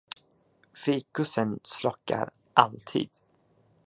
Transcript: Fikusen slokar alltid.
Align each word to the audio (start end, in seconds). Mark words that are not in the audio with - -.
Fikusen 0.73 1.53
slokar 1.63 2.29
alltid. 2.53 3.09